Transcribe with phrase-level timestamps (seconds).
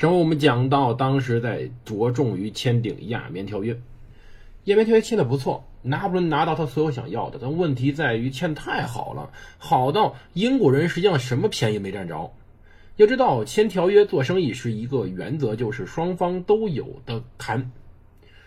[0.00, 3.78] 上回我们讲到，当时在着重于签订亚棉条约。
[4.64, 12.32] 亚棉条约签的不错，拿破仑拿到他所有想要的，但问题在于签太好了，好到英国人实际上什么便宜没占着。
[12.96, 17.70] 要知道，签条约做生意是一个原则，就是双方都有的谈，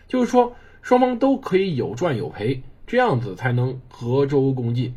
[0.07, 4.95] 就是说双方都可以有赚有赔，这样子才能合舟共济。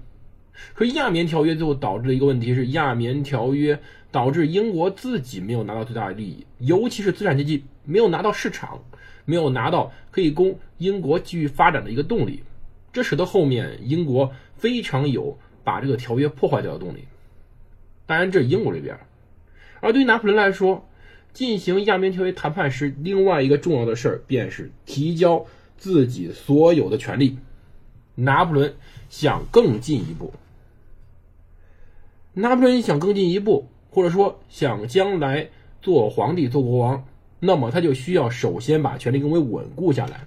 [0.74, 3.78] 可亚棉条约最后导致的一个问题是，亚棉条约
[4.10, 8.80] 导致英国自己没有拿到最大的利益，尤其是资产阶级没有拿到市场。
[9.28, 12.44] 没有拿到可以供英国继续发展的一个动力，
[12.92, 17.00] 这使得后面英国非常有把这个条约破坏掉的动力。
[18.06, 18.96] 当然，这是英国这边。
[19.80, 20.88] 而对于拿破仑来说，
[21.32, 25.44] 进行亚棉条约谈判时，另外一个重要的事儿便是提交
[25.76, 27.36] 自己所有的权利。
[28.14, 28.76] 拿破仑
[29.10, 30.32] 想更进一步，
[32.38, 35.48] 拿破仑想更进一步，或者说想将来
[35.80, 37.02] 做皇帝、做国王。
[37.40, 40.26] 那么他就需要首先把权力更为稳固下来。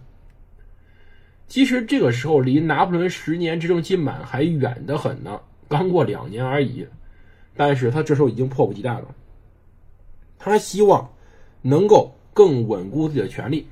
[1.48, 6.88] 其实这个时候离拿破仑十年执政期满还远得很呢，刚过两年而已。
[7.56, 9.14] 但是他这时候已经迫不及待了，
[10.40, 11.12] 他希望
[11.62, 13.68] 能够更稳固自己的权力。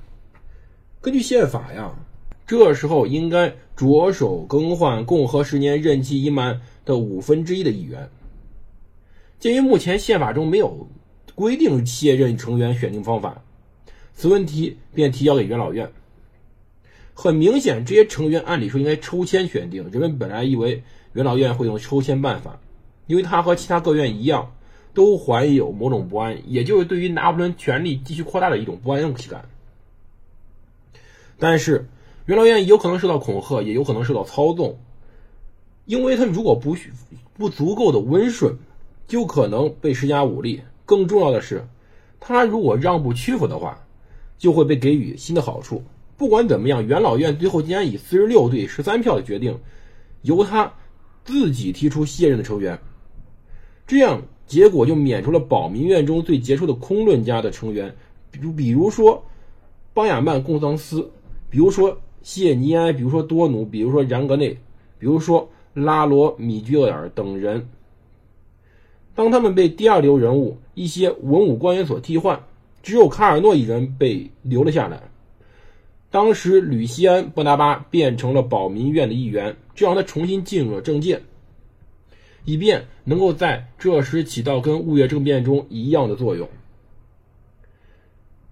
[1.01, 1.91] 根据宪法呀，
[2.45, 8.07] 这时候应该着手更换共和十年任期已满的五分之一的议员。
[9.39, 10.87] 鉴于目前宪法中没有。
[11.35, 13.43] 规定卸任成员选定方法，
[14.15, 15.91] 此问题便提交给元老院。
[17.13, 19.91] 很明显，这些成员按理说应该抽签选定。
[19.91, 20.81] 人们本来以为
[21.13, 22.59] 元老院会用抽签办法，
[23.05, 24.55] 因为他和其他各院一样，
[24.95, 29.47] 都怀有某种不安，也就是对于拿破仑权力继续扩大的一种不安全感。
[31.37, 31.87] 但是，
[32.25, 34.79] 元老院有可能受到恐吓，也有可能受到操纵，
[35.85, 36.75] 因为他如果不
[37.37, 38.57] 不足够的温顺，
[39.07, 40.61] 就可能被施加武力。
[40.85, 41.67] 更重要的是，
[42.19, 43.77] 他如果让步屈服的话，
[44.37, 45.83] 就会被给予新的好处。
[46.15, 49.59] 不管怎么样，元老院最后竟然以四十六对十三票的决定，
[50.21, 50.73] 由他
[51.23, 52.79] 自己提出卸任的成员，
[53.85, 57.95] 这样结果就免除了保民院中最杰出的空论家的成员，
[58.31, 59.23] 比如比如说
[59.93, 61.11] 邦雅曼·贡桑斯，
[61.49, 64.57] 比如说谢尼埃，比如说多努，比如说然格内，
[64.97, 67.67] 比如说拉罗米居厄尔等人。
[69.17, 72.39] 当他们被第二流人物、一些文武官员所替换，
[72.83, 75.01] 只有卡尔诺一人被留了下来。
[76.11, 81.19] 当时，吕西安·布达巴变成了保民院的一员，这让他重新进入了政界，
[82.45, 86.47] 以便能够在这时起到跟雾月政变中一样的作用。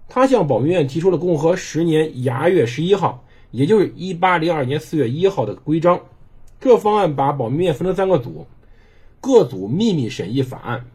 [0.08, 6.00] 他向保民院提出了共和十年牙月十一号，也就是一八零二年四月一号的规章。
[6.60, 8.44] 这方案把保民院分成三个组。
[9.20, 10.86] 各组秘密审议法案，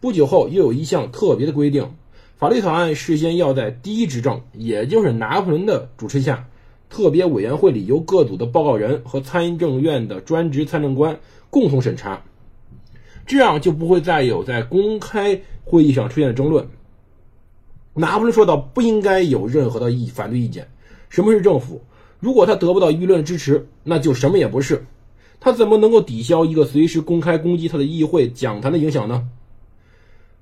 [0.00, 1.90] 不久后又有一项特别的规定：
[2.36, 6.48] 法律草案事先要在第一执政，也就是拿破仑的主持下，
[6.88, 11.18] 特别委员会里由各组的报告人和参政院的专职参政官
[11.50, 12.22] 共同审查，
[13.26, 16.68] 这样就不会再有在公开会议上出现的争论。
[17.94, 20.68] 拿破仑说道：“不应该有任何的意反对意见。
[21.08, 21.82] 什么是政府？
[22.18, 24.84] 如果他得不到舆论支持，那就什么也不是。”
[25.44, 29.28] 他怎么能够抵消一个随时公开攻击他的议会讲坛的影响呢？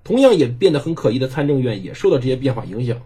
[0.04, 3.02] 同样也变得很可疑的参政院也受到这些变化影响，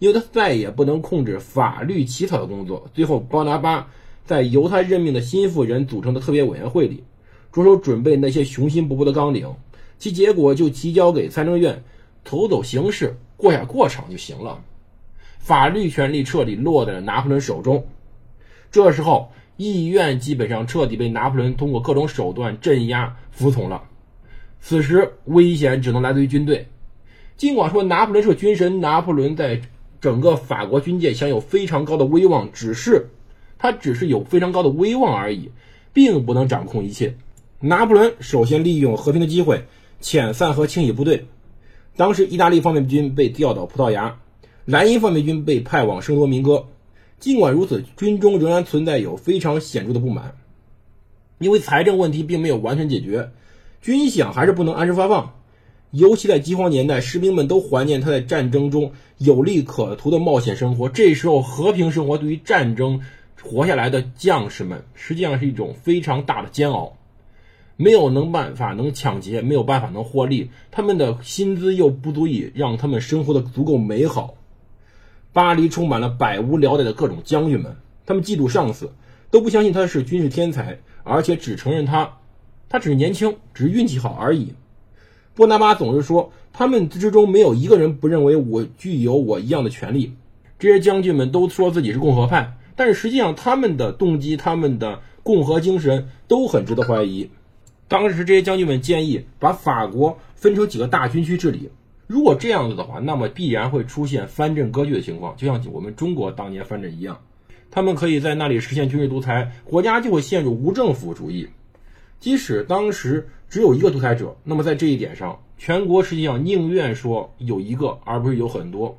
[0.00, 2.90] 因为他再也不能控制法律起草的工作。
[2.92, 3.88] 最后，包拿巴
[4.26, 7.02] 在由他任命的心腹人组成的特别委员会里，
[7.50, 9.50] 着手准备那些雄心勃勃的纲领，
[9.98, 11.82] 其结果就提交给参政院，
[12.22, 14.62] 走走形式，过下过场就行了。
[15.38, 17.86] 法律权力彻底落在了拿破仑手中。
[18.70, 19.30] 这时候。
[19.56, 23.84] 意愿基本上彻底被拿破仑通过各种手段镇压、服从了。
[24.60, 26.66] 此时，危险只能来自于军队。
[27.36, 29.60] 尽管说拿破仑是个军神，拿破仑在
[30.00, 33.10] 整个法国军界享有非常高的威望，只是
[33.58, 35.50] 他只是有非常高的威望而已，
[35.92, 37.16] 并不能掌控一切。
[37.60, 39.64] 拿破仑首先利用和平的机会
[40.00, 41.26] 遣散和清洗部队。
[41.96, 44.18] 当时，意大利方面军被调到葡萄牙，
[44.64, 46.66] 莱茵方面军被派往圣多明哥。
[47.24, 50.34] 尽管如此，军中仍然存在有非常显著的不满，
[51.38, 53.30] 因为财政问题并没有完全解决，
[53.80, 55.32] 军饷还是不能按时发放。
[55.90, 60.90] 尤其在饥荒年代，士兵们都怀念他在战争中有利可图的冒险生活。
[60.90, 63.00] 这时候，和平生活对于战争
[63.42, 66.92] 活下来的将士们，实际上是一种非常大的煎熬。
[67.78, 74.34] 没有能办法能抢劫，没有办法能获利，他们的薪资又不足以让他们生活的足够美好。
[75.34, 77.76] 巴黎充满了百无聊赖的各种将军们，
[78.06, 78.92] 他们嫉妒上司，
[79.32, 82.18] 都不相信他是军事天才，而且只承认他，
[82.68, 84.54] 他只是年轻，只是运气好而已。
[85.34, 90.14] 波拿巴总是说，他们之中没有一个人不认为我具有我一样的权利。
[90.56, 97.28] 这些将军们都说自己是共和派，但是实际上他们的动机、他们的共和精神都很值得怀疑。
[97.88, 101.70] 当时这些将军们建议把法国分成几个大军区治理。
[102.06, 107.18] 如果这样子的话，那么必然会出现藩镇割据的情况，就像我们中国当年藩镇一样。
[107.70, 111.48] 他们可以在那里实现军事独裁，国家就会陷入无政府主义。
[112.20, 113.28] 即使当时。
[113.50, 118.98] 只有一个独裁者，那么在这一点上，全国实际上宁愿说有一个，而不是有很多。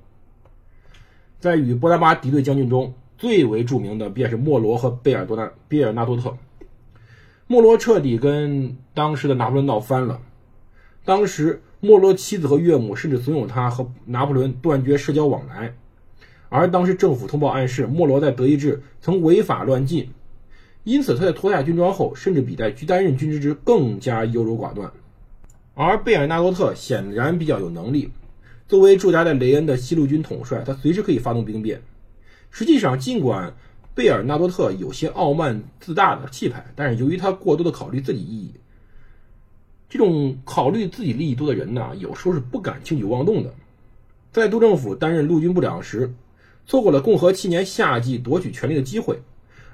[1.41, 6.37] 在与波拿巴敌对将军中，最为著名的便是莫罗和贝尔多纳贝尔纳多特。
[7.47, 10.21] 莫罗彻底跟当时的拿破仑闹翻了。
[11.05, 15.75] 当时莫罗妻子和岳母甚至怂恿他和拿破仑断绝社交往来，
[16.49, 20.09] 而当时政府通报暗示，莫罗在德意志曾违法乱纪。
[20.83, 24.91] 因此，他在脱下军装后，甚至比在担任军职时更加优柔寡断。
[25.73, 28.11] 而贝尔纳多特显然比较有能力，
[28.67, 31.81] 作为驻扎在雷恩的西路军统帅，他随时可以发动兵变。
[32.49, 33.53] 实际上，尽管
[33.93, 38.51] 贝尔纳多特有些傲慢自大的气派，但是由于他过多的考虑自己利益，
[39.89, 43.53] 这种考虑自己利益多的人呢，有时候是不敢轻举妄动的。
[44.31, 46.13] 在督政府担任陆军部长时，
[46.65, 49.21] 错过了共和七年夏季夺取权力的机会。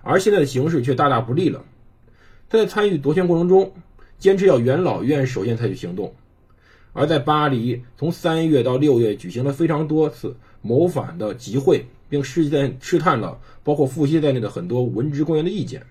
[0.04, 1.64] 而现在的形势却大大不利了。
[2.50, 3.72] 他在参与夺权过程中，
[4.18, 6.14] 坚持要元老院首先采取行动；
[6.92, 15.86] 而在巴黎，从三月到六月举行了非常多次谋反的集会，并试探试探了包括傅歇在内的很多文职官员的意见。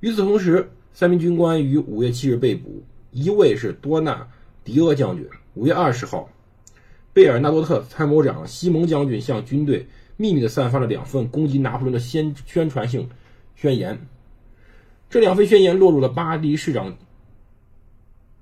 [0.00, 4.28] 与此同时，三名军官于五月七日被捕，一位是多纳
[4.64, 5.26] 迪厄将军。
[5.54, 6.28] 五月二十号，
[7.12, 9.86] 贝尔纳多特参谋长西蒙将军向军队。
[10.18, 13.08] 秘密地散发了两份攻击拿破仑的宣宣传性
[13.56, 14.06] 宣言，
[15.10, 16.96] 这两份宣言落入了巴黎市长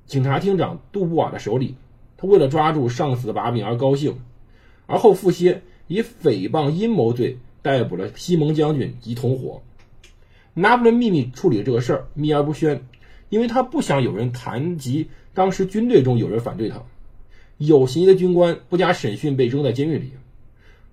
[0.05, 1.77] 警察厅长杜布瓦的手里。
[2.19, 4.19] 他为了抓住上司的把柄而高兴，
[4.87, 9.63] 而后傅歇以诽谤阴谋罪逮捕了西蒙将军及同伙。
[10.55, 12.83] 拿破仑秘密处理这个事儿，秘而不宣，
[13.29, 16.83] 因为他不想有人谈及当时军队中有人反对他，
[17.57, 20.13] 有嫌疑的军官不加审讯被扔在监狱里。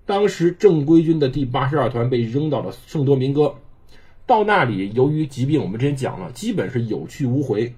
[0.06, 3.56] 当时正规军的第八十二团被扔到了圣多明哥，
[4.26, 7.74] 到那里由于疾病，我们之前讲了，基本是有去无回。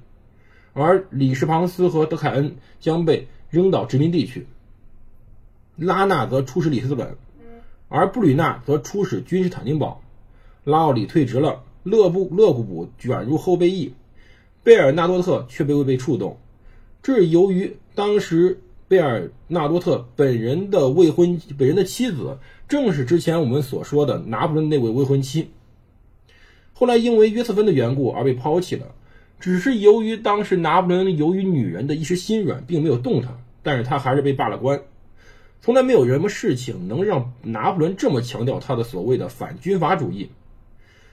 [0.73, 4.47] 而李士庞斯和德凯恩将被扔到殖民地去，
[5.76, 7.17] 拉纳则出使里斯本，
[7.88, 10.03] 而布吕纳则出使君士坦丁堡。
[10.62, 13.94] 拉奥里退职了，勒布勒布卜卷入后备役，
[14.62, 16.38] 贝尔纳多特却未被触动。
[17.03, 18.61] 这是由于当时。
[18.91, 25.50] 贝尔纳多特本人的未婚本人的妻子，正是之前我们所说的拿破仑那位未婚妻。
[26.73, 28.87] 后来因为约瑟芬的缘故而被抛弃了，
[29.38, 34.83] 只是由于当时拿破仑由于女人的一时心软，并没有动他，但是他还是被罢了官。
[35.61, 40.31] 从来没有什么事情能让拿破仑这么强调他的所谓的反军阀主义。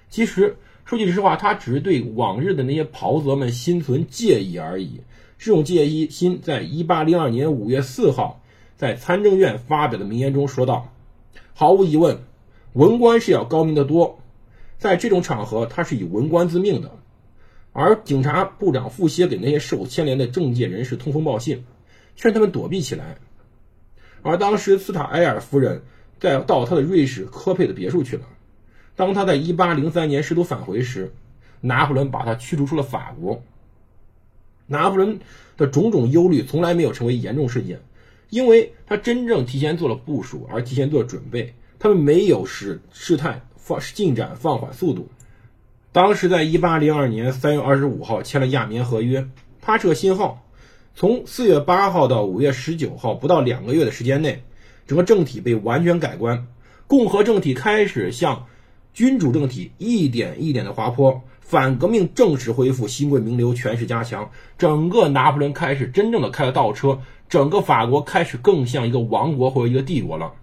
[0.09, 5.01] 其实说句实话，他只是对往日的那些袍泽们心存介意而已。
[5.37, 8.41] 这种介意心，在一八零二年五月四号
[8.75, 10.93] 在参政院发表的名言中说道
[11.53, 12.19] ：“毫无疑问，
[12.73, 14.19] 文官是要高明得多，
[14.77, 16.91] 在这种场合，他是以文官自命的。”
[17.73, 21.65] 而警察部长傅歇给那些受牵连的政界人士通风报信，
[22.15, 23.17] 劝他们躲避起来。
[24.23, 25.83] 而当时斯塔埃尔夫人
[26.19, 28.23] 在到他的瑞士科佩的别墅去了。
[28.97, 31.13] 当他在一八零三年试图返回时，
[31.61, 33.41] 拿破仑把他驱逐出了法国。
[34.65, 35.19] 拿破仑
[35.55, 37.79] 的种种忧虑从来没有成为严重事件，
[38.29, 41.53] 因为他真正提前做了部署，而提前做了准备。
[41.79, 45.07] 他们没有使事态放进展放缓速度。
[45.91, 49.27] 当时在1802年3月25号签了亚眠合约，
[49.61, 50.43] 帕彻新号。
[50.95, 54.41] 从4月8号到5月19号，不到两个月的时间内，
[54.87, 56.47] 整个政体被完全改观，
[56.87, 58.47] 共和政体开始向
[58.97, 61.21] 君主政体一点一点的滑坡。
[61.39, 64.27] 反革命正式恢复，新贵名流权势加强，
[64.57, 66.99] 整个拿破仑开始真正的开了倒车，
[67.29, 70.33] 整个法国开始更像一个王国或者一个帝国了。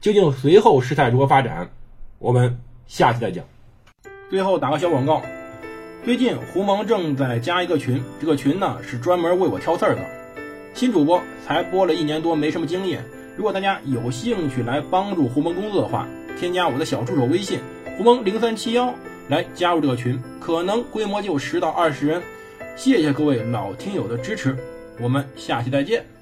[0.00, 1.70] 究竟随后事态如何发展，
[2.18, 2.58] 我们
[2.88, 3.44] 下期再讲。
[4.28, 5.22] 最后打个小广告，
[6.04, 10.04] 最近胡蒙正在加一个群，这个群呢是专门为我挑刺儿的。
[10.74, 13.04] 新主播才播了一年多，没什么经验。
[13.36, 16.08] 如果大家有兴趣来帮助胡蒙工作的话，
[16.38, 17.58] 添加我的小助手微信
[17.96, 18.94] 胡蒙零三七幺
[19.28, 22.22] 来加入这个群，可能规模就十到二十人。
[22.76, 24.56] 谢谢各位老听友的支持，
[25.00, 26.17] 我们下期再见。